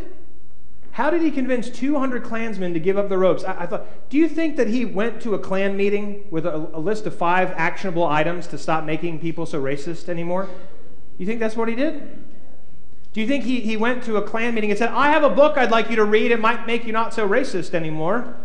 How 0.93 1.11
did 1.11 1.23
he 1.23 1.31
convince 1.31 1.71
200 1.71 2.25
Klansmen 2.25 2.75
to 2.75 2.81
give 2.81 2.99
up 2.99 3.09
the 3.09 3.19
ropes? 3.19 3.45
I, 3.45 3.63
I 3.63 3.67
thought, 3.67 3.87
do 4.11 4.17
you 4.17 4.29
think 4.29 4.57
that 4.57 4.69
he 4.69 4.85
went 4.85 5.21
to 5.23 5.35
a 5.35 5.39
Klan 5.39 5.77
meeting 5.77 6.25
with 6.31 6.45
a, 6.47 6.57
a 6.73 6.81
list 6.81 7.07
of 7.07 7.15
five 7.15 7.53
actionable 7.57 8.05
items 8.05 8.47
to 8.49 8.59
stop 8.59 8.85
making 8.85 9.21
people 9.21 9.47
so 9.47 9.63
racist 9.63 10.09
anymore? 10.09 10.49
You 11.17 11.27
think 11.27 11.39
that's 11.39 11.57
what 11.57 11.69
he 11.69 11.75
did? 11.75 12.25
Do 13.13 13.21
you 13.21 13.27
think 13.27 13.45
he, 13.45 13.61
he 13.61 13.77
went 13.77 14.05
to 14.05 14.17
a 14.17 14.23
Klan 14.23 14.55
meeting 14.55 14.71
and 14.71 14.79
said, 14.79 14.91
I 14.91 15.11
have 15.11 15.23
a 15.23 15.31
book 15.31 15.57
I'd 15.57 15.71
like 15.71 15.91
you 15.91 15.97
to 15.97 16.05
read, 16.05 16.31
it 16.31 16.41
might 16.41 16.67
make 16.67 16.85
you 16.85 16.93
not 16.93 17.15
so 17.15 17.29
racist 17.29 17.75
anymore? 17.75 18.37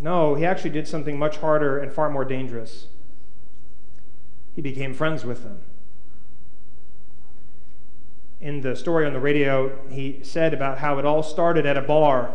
No, 0.00 0.34
he 0.34 0.46
actually 0.46 0.70
did 0.70 0.88
something 0.88 1.18
much 1.18 1.36
harder 1.38 1.78
and 1.78 1.92
far 1.92 2.08
more 2.08 2.24
dangerous. 2.24 2.86
He 4.56 4.62
became 4.62 4.94
friends 4.94 5.24
with 5.24 5.42
them. 5.42 5.60
In 8.40 8.60
the 8.60 8.74
story 8.74 9.06
on 9.06 9.12
the 9.12 9.20
radio, 9.20 9.78
he 9.90 10.20
said 10.22 10.54
about 10.54 10.78
how 10.78 10.98
it 10.98 11.04
all 11.04 11.22
started 11.22 11.66
at 11.66 11.76
a 11.76 11.82
bar 11.82 12.34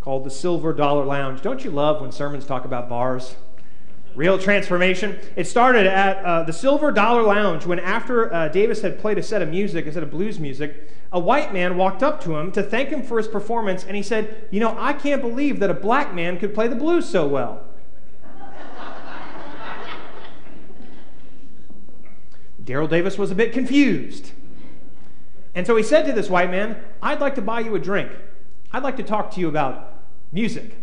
called 0.00 0.24
the 0.24 0.30
Silver 0.30 0.72
Dollar 0.72 1.04
Lounge. 1.04 1.42
Don't 1.42 1.64
you 1.64 1.70
love 1.70 2.00
when 2.00 2.12
sermons 2.12 2.46
talk 2.46 2.64
about 2.64 2.88
bars? 2.88 3.36
real 4.16 4.38
transformation. 4.38 5.18
It 5.36 5.46
started 5.46 5.86
at 5.86 6.24
uh, 6.24 6.42
the 6.42 6.52
Silver 6.52 6.90
Dollar 6.90 7.22
Lounge 7.22 7.66
when, 7.66 7.78
after 7.78 8.32
uh, 8.32 8.48
Davis 8.48 8.80
had 8.80 8.98
played 8.98 9.18
a 9.18 9.22
set 9.22 9.42
of 9.42 9.50
music, 9.50 9.86
a 9.86 9.92
set 9.92 10.02
of 10.02 10.10
blues 10.10 10.40
music, 10.40 10.90
a 11.12 11.20
white 11.20 11.52
man 11.52 11.76
walked 11.76 12.02
up 12.02 12.22
to 12.24 12.36
him 12.36 12.50
to 12.52 12.62
thank 12.62 12.88
him 12.88 13.02
for 13.02 13.18
his 13.18 13.28
performance, 13.28 13.84
and 13.84 13.94
he 13.94 14.02
said, 14.02 14.48
You 14.50 14.58
know, 14.58 14.74
I 14.78 14.94
can't 14.94 15.20
believe 15.20 15.60
that 15.60 15.70
a 15.70 15.74
black 15.74 16.14
man 16.14 16.38
could 16.38 16.54
play 16.54 16.66
the 16.66 16.74
blues 16.74 17.08
so 17.08 17.28
well. 17.28 17.62
Daryl 22.64 22.88
Davis 22.88 23.16
was 23.16 23.30
a 23.30 23.34
bit 23.34 23.52
confused. 23.52 24.32
And 25.56 25.66
so 25.66 25.74
he 25.74 25.82
said 25.82 26.04
to 26.04 26.12
this 26.12 26.28
white 26.28 26.50
man, 26.50 26.76
I'd 27.02 27.18
like 27.18 27.34
to 27.36 27.42
buy 27.42 27.60
you 27.60 27.74
a 27.74 27.78
drink. 27.78 28.12
I'd 28.72 28.82
like 28.82 28.98
to 28.98 29.02
talk 29.02 29.30
to 29.32 29.40
you 29.40 29.48
about 29.48 30.02
music. 30.30 30.76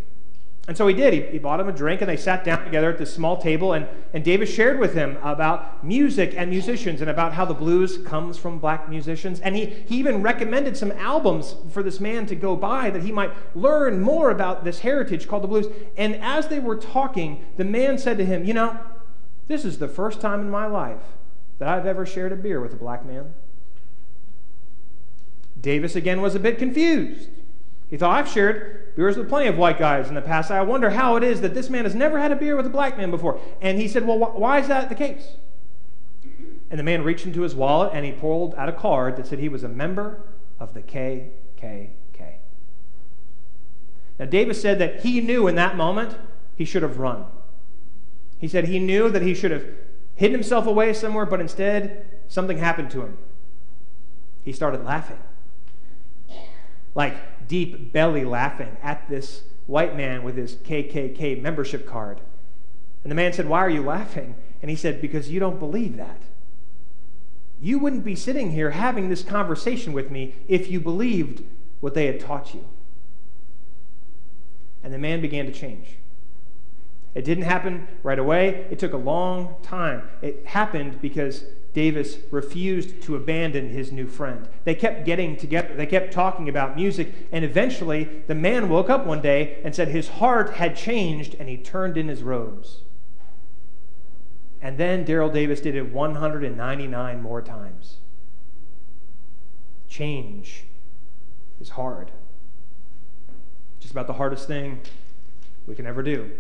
And 0.67 0.75
so 0.75 0.87
he 0.87 0.95
did. 0.95 1.13
He, 1.13 1.21
he, 1.33 1.39
bought 1.39 1.59
him 1.59 1.67
a 1.67 1.73
drink, 1.73 2.01
and 2.01 2.09
they 2.09 2.17
sat 2.17 2.43
down 2.43 2.63
together 2.63 2.89
at 2.89 2.97
this 2.97 3.13
small 3.13 3.37
table. 3.37 3.73
And, 3.73 3.85
and 4.13 4.23
Davis 4.23 4.51
shared 4.51 4.79
with 4.79 4.95
him 4.95 5.17
about 5.21 5.83
music 5.83 6.33
and 6.35 6.49
musicians 6.49 7.01
and 7.01 7.09
about 7.09 7.33
how 7.33 7.45
the 7.45 7.53
blues 7.53 7.99
comes 7.99 8.37
from 8.37 8.57
black 8.57 8.89
musicians. 8.89 9.41
And 9.41 9.55
he, 9.55 9.65
he 9.65 9.97
even 9.97 10.23
recommended 10.23 10.75
some 10.75 10.91
albums 10.93 11.55
for 11.71 11.83
this 11.83 11.99
man 11.99 12.25
to 12.27 12.35
go 12.35 12.55
buy 12.55 12.89
that 12.89 13.03
he 13.03 13.11
might 13.11 13.31
learn 13.55 14.01
more 14.01 14.31
about 14.31 14.63
this 14.63 14.79
heritage 14.79 15.27
called 15.27 15.43
the 15.43 15.47
blues. 15.49 15.67
And 15.97 16.15
as 16.15 16.47
they 16.47 16.59
were 16.59 16.77
talking, 16.77 17.45
the 17.57 17.65
man 17.65 17.99
said 17.99 18.17
to 18.17 18.25
him, 18.25 18.43
You 18.43 18.55
know, 18.55 18.79
this 19.47 19.65
is 19.65 19.77
the 19.77 19.89
first 19.89 20.19
time 20.19 20.39
in 20.39 20.49
my 20.49 20.65
life 20.65 21.03
that 21.59 21.67
I've 21.67 21.85
ever 21.85 22.07
shared 22.07 22.31
a 22.31 22.37
beer 22.37 22.59
with 22.59 22.73
a 22.73 22.77
black 22.77 23.05
man. 23.05 23.35
Davis 25.63 25.95
again 25.95 26.21
was 26.21 26.35
a 26.35 26.39
bit 26.39 26.59
confused. 26.59 27.29
He 27.89 27.97
thought, 27.97 28.15
I've 28.15 28.29
shared 28.29 28.95
beers 28.95 29.17
with 29.17 29.29
plenty 29.29 29.47
of 29.47 29.57
white 29.57 29.79
guys 29.79 30.09
in 30.09 30.13
the 30.13 30.21
past. 30.21 30.51
I 30.51 30.61
wonder 30.61 30.91
how 30.91 31.15
it 31.15 31.23
is 31.23 31.41
that 31.41 31.55
this 31.55 31.69
man 31.69 31.85
has 31.85 31.95
never 31.95 32.19
had 32.19 32.31
a 32.31 32.35
beer 32.35 32.55
with 32.55 32.67
a 32.67 32.69
black 32.69 32.97
man 32.97 33.09
before. 33.09 33.39
And 33.61 33.79
he 33.79 33.87
said, 33.87 34.05
Well, 34.05 34.19
wh- 34.19 34.37
why 34.37 34.59
is 34.59 34.67
that 34.67 34.89
the 34.89 34.95
case? 34.95 35.37
And 36.69 36.79
the 36.79 36.83
man 36.83 37.03
reached 37.03 37.25
into 37.25 37.41
his 37.41 37.55
wallet 37.55 37.91
and 37.93 38.05
he 38.05 38.11
pulled 38.11 38.53
out 38.55 38.69
a 38.69 38.73
card 38.73 39.15
that 39.15 39.25
said 39.25 39.39
he 39.39 39.49
was 39.49 39.63
a 39.63 39.69
member 39.69 40.21
of 40.59 40.73
the 40.73 40.81
KKK. 40.81 41.89
Now, 44.19 44.25
Davis 44.25 44.61
said 44.61 44.79
that 44.79 45.01
he 45.01 45.21
knew 45.21 45.47
in 45.47 45.55
that 45.55 45.75
moment 45.75 46.17
he 46.55 46.65
should 46.65 46.83
have 46.83 46.99
run. 46.99 47.25
He 48.37 48.47
said 48.47 48.67
he 48.67 48.79
knew 48.79 49.09
that 49.09 49.21
he 49.21 49.33
should 49.33 49.51
have 49.51 49.65
hidden 50.15 50.35
himself 50.35 50.67
away 50.67 50.93
somewhere, 50.93 51.25
but 51.25 51.41
instead, 51.41 52.05
something 52.27 52.57
happened 52.57 52.91
to 52.91 53.01
him. 53.01 53.17
He 54.43 54.53
started 54.53 54.83
laughing. 54.83 55.19
Like, 56.95 57.47
deep 57.47 57.91
belly 57.91 58.25
laughing 58.25 58.77
at 58.81 59.09
this 59.09 59.43
white 59.65 59.95
man 59.95 60.23
with 60.23 60.37
his 60.37 60.55
KKK 60.55 61.41
membership 61.41 61.87
card. 61.87 62.21
And 63.03 63.11
the 63.11 63.15
man 63.15 63.33
said, 63.33 63.47
Why 63.47 63.59
are 63.59 63.69
you 63.69 63.83
laughing? 63.83 64.35
And 64.61 64.69
he 64.69 64.75
said, 64.77 65.01
Because 65.01 65.29
you 65.29 65.39
don't 65.39 65.59
believe 65.59 65.97
that. 65.97 66.21
You 67.61 67.79
wouldn't 67.79 68.03
be 68.03 68.15
sitting 68.15 68.51
here 68.51 68.71
having 68.71 69.09
this 69.09 69.23
conversation 69.23 69.93
with 69.93 70.11
me 70.11 70.35
if 70.47 70.69
you 70.69 70.79
believed 70.79 71.43
what 71.79 71.93
they 71.93 72.05
had 72.07 72.19
taught 72.19 72.53
you. 72.53 72.65
And 74.83 74.93
the 74.93 74.97
man 74.97 75.21
began 75.21 75.45
to 75.45 75.51
change. 75.51 75.97
It 77.15 77.23
didn't 77.23 77.43
happen 77.43 77.87
right 78.01 78.19
away, 78.19 78.67
it 78.71 78.79
took 78.79 78.93
a 78.93 78.97
long 78.97 79.55
time. 79.61 80.09
It 80.21 80.45
happened 80.45 81.01
because 81.01 81.45
Davis 81.73 82.17
refused 82.29 83.01
to 83.01 83.15
abandon 83.15 83.69
his 83.69 83.91
new 83.91 84.07
friend. 84.07 84.47
They 84.63 84.75
kept 84.75 85.05
getting 85.05 85.35
together, 85.35 85.73
they 85.75 85.87
kept 85.87 86.13
talking 86.13 86.47
about 86.47 86.75
music, 86.75 87.13
and 87.31 87.43
eventually 87.43 88.23
the 88.27 88.35
man 88.35 88.69
woke 88.69 88.89
up 88.89 89.05
one 89.05 89.21
day 89.21 89.59
and 89.63 89.73
said 89.73 89.87
his 89.87 90.07
heart 90.07 90.53
had 90.55 90.75
changed 90.75 91.35
and 91.39 91.49
he 91.49 91.57
turned 91.57 91.97
in 91.97 92.07
his 92.07 92.21
robes. 92.21 92.81
And 94.61 94.77
then 94.77 95.03
Daryl 95.03 95.33
Davis 95.33 95.59
did 95.59 95.75
it 95.75 95.91
199 95.91 97.21
more 97.21 97.41
times. 97.41 97.97
Change 99.89 100.63
is 101.59 101.69
hard. 101.69 102.11
Just 103.79 103.91
about 103.91 104.07
the 104.07 104.13
hardest 104.13 104.47
thing 104.47 104.79
we 105.67 105.75
can 105.75 105.85
ever 105.85 106.01
do. 106.01 106.31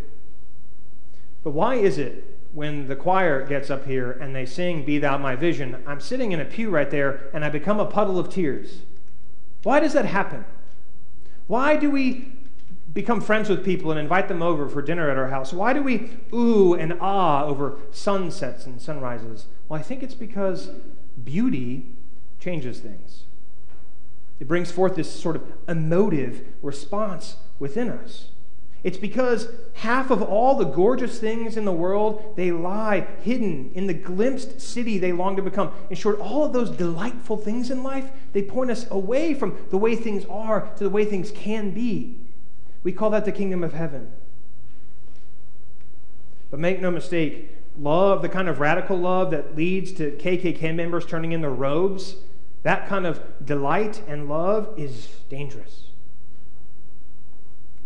But 1.43 1.51
why 1.51 1.75
is 1.75 1.97
it 1.97 2.32
when 2.53 2.87
the 2.87 2.95
choir 2.95 3.45
gets 3.45 3.69
up 3.69 3.85
here 3.85 4.11
and 4.11 4.35
they 4.35 4.45
sing 4.45 4.85
Be 4.85 4.99
Thou 4.99 5.17
My 5.17 5.35
Vision, 5.35 5.83
I'm 5.87 5.99
sitting 5.99 6.31
in 6.31 6.39
a 6.39 6.45
pew 6.45 6.69
right 6.69 6.89
there 6.89 7.29
and 7.33 7.43
I 7.43 7.49
become 7.49 7.79
a 7.79 7.85
puddle 7.85 8.19
of 8.19 8.29
tears? 8.29 8.83
Why 9.63 9.79
does 9.79 9.93
that 9.93 10.05
happen? 10.05 10.45
Why 11.47 11.75
do 11.75 11.89
we 11.89 12.33
become 12.93 13.21
friends 13.21 13.49
with 13.49 13.65
people 13.65 13.89
and 13.89 13.99
invite 13.99 14.27
them 14.27 14.43
over 14.43 14.69
for 14.69 14.81
dinner 14.81 15.09
at 15.09 15.17
our 15.17 15.29
house? 15.29 15.51
Why 15.51 15.73
do 15.73 15.81
we 15.81 16.11
ooh 16.31 16.75
and 16.75 16.93
ah 17.01 17.43
over 17.43 17.79
sunsets 17.91 18.65
and 18.65 18.79
sunrises? 18.79 19.47
Well, 19.67 19.79
I 19.79 19.83
think 19.83 20.03
it's 20.03 20.13
because 20.13 20.69
beauty 21.23 21.87
changes 22.39 22.79
things. 22.79 23.23
It 24.39 24.47
brings 24.47 24.71
forth 24.71 24.95
this 24.95 25.11
sort 25.11 25.35
of 25.35 25.43
emotive 25.67 26.45
response 26.61 27.37
within 27.59 27.89
us. 27.89 28.29
It's 28.83 28.97
because 28.97 29.47
half 29.75 30.11
of 30.11 30.21
all 30.21 30.55
the 30.55 30.65
gorgeous 30.65 31.17
things 31.17 31.55
in 31.55 31.63
the 31.63 31.71
world, 31.71 32.33
they 32.35 32.51
lie 32.51 33.07
hidden 33.23 33.71
in 33.73 33.87
the 33.87 33.93
glimpsed 33.93 34.59
city 34.59 34.97
they 34.97 35.13
long 35.13 35.37
to 35.37 35.41
become. 35.41 35.71
In 35.89 35.95
short, 35.95 36.19
all 36.19 36.43
of 36.43 36.51
those 36.51 36.69
delightful 36.69 37.37
things 37.37 37.71
in 37.71 37.81
life, 37.81 38.11
they 38.33 38.41
point 38.41 38.71
us 38.71 38.85
away 38.91 39.33
from 39.33 39.57
the 39.69 39.77
way 39.77 39.95
things 39.95 40.25
are 40.25 40.69
to 40.75 40.83
the 40.83 40.89
way 40.89 41.05
things 41.05 41.31
can 41.31 41.71
be. 41.71 42.19
We 42.83 42.91
call 42.91 43.09
that 43.11 43.23
the 43.23 43.31
kingdom 43.31 43.63
of 43.63 43.73
heaven. 43.73 44.11
But 46.51 46.59
make 46.59 46.81
no 46.81 46.91
mistake, 46.91 47.55
love, 47.79 48.21
the 48.21 48.29
kind 48.29 48.49
of 48.49 48.59
radical 48.59 48.97
love 48.97 49.31
that 49.31 49.55
leads 49.55 49.93
to 49.93 50.11
KKK 50.11 50.75
members 50.75 51.05
turning 51.05 51.31
in 51.31 51.41
their 51.41 51.49
robes, 51.49 52.17
that 52.63 52.87
kind 52.87 53.05
of 53.05 53.21
delight 53.43 54.01
and 54.07 54.27
love 54.27 54.73
is 54.77 55.07
dangerous. 55.29 55.92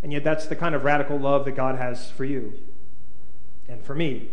And 0.04 0.14
yet, 0.14 0.24
that's 0.24 0.46
the 0.46 0.56
kind 0.56 0.76
of 0.76 0.84
radical 0.84 1.18
love 1.18 1.46
that 1.46 1.56
God 1.56 1.78
has 1.78 2.12
for 2.12 2.26
you 2.26 2.54
and 3.68 3.84
for 3.84 3.96
me. 3.96 4.30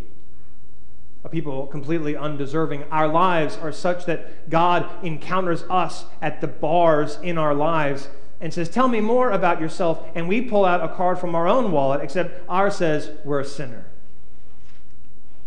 A 1.24 1.28
people 1.28 1.66
completely 1.66 2.14
undeserving. 2.16 2.84
Our 2.90 3.08
lives 3.08 3.56
are 3.56 3.72
such 3.72 4.04
that 4.04 4.50
God 4.50 4.88
encounters 5.02 5.64
us 5.70 6.04
at 6.20 6.40
the 6.42 6.46
bars 6.46 7.18
in 7.22 7.38
our 7.38 7.54
lives 7.54 8.08
and 8.40 8.52
says, 8.52 8.68
Tell 8.68 8.88
me 8.88 9.00
more 9.00 9.30
about 9.30 9.60
yourself. 9.60 10.06
And 10.14 10.28
we 10.28 10.42
pull 10.42 10.66
out 10.66 10.84
a 10.84 10.94
card 10.94 11.18
from 11.18 11.34
our 11.34 11.48
own 11.48 11.72
wallet, 11.72 12.02
except 12.02 12.42
ours 12.46 12.76
says, 12.76 13.10
We're 13.24 13.40
a 13.40 13.44
sinner. 13.44 13.86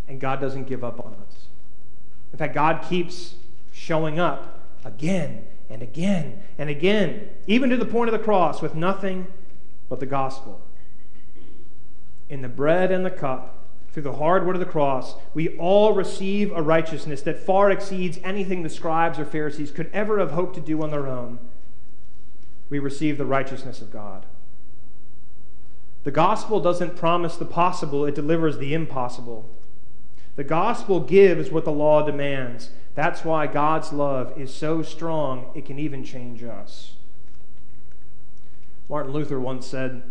And 0.07 0.19
God 0.19 0.41
doesn't 0.41 0.63
give 0.63 0.83
up 0.83 0.99
on 0.99 1.13
us. 1.13 1.45
In 2.31 2.39
fact, 2.39 2.55
God 2.55 2.83
keeps 2.89 3.35
showing 3.71 4.19
up 4.19 4.59
again 4.83 5.45
and 5.69 5.83
again 5.83 6.41
and 6.57 6.69
again, 6.69 7.29
even 7.45 7.69
to 7.69 7.77
the 7.77 7.85
point 7.85 8.09
of 8.09 8.19
the 8.19 8.23
cross 8.23 8.61
with 8.61 8.73
nothing 8.73 9.27
but 9.89 9.99
the 9.99 10.05
gospel. 10.05 10.61
In 12.29 12.41
the 12.41 12.49
bread 12.49 12.91
and 12.91 13.05
the 13.05 13.11
cup, 13.11 13.57
through 13.91 14.03
the 14.03 14.13
hard 14.13 14.45
word 14.45 14.55
of 14.55 14.59
the 14.59 14.65
cross, 14.65 15.15
we 15.33 15.57
all 15.57 15.93
receive 15.93 16.51
a 16.51 16.61
righteousness 16.61 17.21
that 17.23 17.39
far 17.39 17.71
exceeds 17.71 18.19
anything 18.23 18.61
the 18.61 18.69
scribes 18.69 19.17
or 19.17 19.25
Pharisees 19.25 19.71
could 19.71 19.89
ever 19.91 20.19
have 20.19 20.31
hoped 20.31 20.55
to 20.55 20.61
do 20.61 20.83
on 20.83 20.91
their 20.91 21.07
own. 21.07 21.39
We 22.69 22.79
receive 22.79 23.17
the 23.17 23.25
righteousness 23.25 23.81
of 23.81 23.91
God. 23.91 24.25
The 26.03 26.11
gospel 26.11 26.59
doesn't 26.59 26.95
promise 26.95 27.37
the 27.37 27.45
possible, 27.45 28.05
it 28.05 28.15
delivers 28.15 28.59
the 28.59 28.73
impossible. 28.73 29.49
The 30.35 30.43
gospel 30.43 30.99
gives 30.99 31.49
what 31.49 31.65
the 31.65 31.71
law 31.71 32.05
demands. 32.05 32.69
That's 32.93 33.25
why 33.25 33.47
God's 33.47 33.91
love 33.91 34.39
is 34.39 34.53
so 34.53 34.83
strong, 34.83 35.51
it 35.55 35.65
can 35.65 35.79
even 35.79 36.03
change 36.03 36.43
us. 36.43 36.93
Martin 38.89 39.11
Luther 39.11 39.39
once 39.39 39.65
said, 39.65 40.03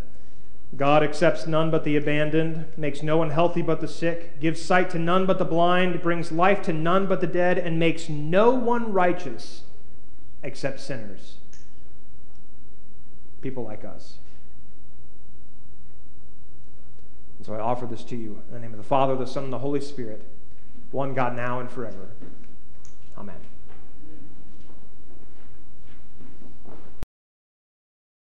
God 0.77 1.03
accepts 1.03 1.47
none 1.47 1.71
but 1.71 1.85
the 1.85 1.97
abandoned, 1.97 2.67
makes 2.77 3.03
no 3.03 3.17
one 3.17 3.31
healthy 3.31 3.63
but 3.63 3.81
the 3.81 3.89
sick, 3.89 4.41
gives 4.41 4.61
sight 4.61 4.91
to 4.91 4.99
none 4.99 5.25
but 5.25 5.39
the 5.39 5.45
blind, 5.45 6.03
brings 6.03 6.33
life 6.33 6.61
to 6.63 6.73
none 6.73 7.07
but 7.07 7.21
the 7.21 7.27
dead, 7.27 7.57
and 7.57 7.79
makes 7.79 8.09
no 8.09 8.51
one 8.51 8.93
righteous 8.93 9.63
except 10.43 10.81
sinners. 10.81 11.37
People 13.41 13.65
like 13.65 13.85
us. 13.85 14.19
And 17.39 17.47
so 17.47 17.55
I 17.55 17.61
offer 17.61 17.87
this 17.87 18.05
to 18.05 18.17
you 18.17 18.43
in 18.49 18.55
the 18.55 18.61
name 18.61 18.73
of 18.73 18.79
the 18.79 18.83
Father, 18.83 19.15
the 19.17 19.27
Son, 19.27 19.45
and 19.45 19.53
the 19.53 19.59
Holy 19.59 19.81
Spirit, 19.81 20.23
one 20.91 21.15
God 21.15 21.37
now 21.37 21.61
and 21.61 21.71
forever. 21.71 22.11
Amen. 23.17 23.37